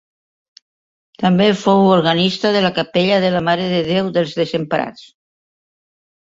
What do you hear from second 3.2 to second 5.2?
de la Mare de Déu dels Desemparats.